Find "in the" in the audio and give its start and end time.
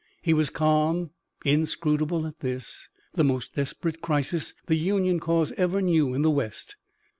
6.15-6.31